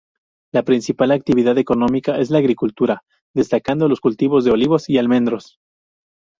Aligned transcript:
La 0.51 0.63
principal 0.63 1.11
actividad 1.11 1.55
económica 1.59 2.17
es 2.17 2.31
la 2.31 2.39
agricultura, 2.39 3.03
destacando 3.35 3.87
los 3.87 3.99
cultivos 4.01 4.43
de 4.43 4.49
olivos 4.49 4.89
y 4.89 4.97
almendros. 4.97 5.59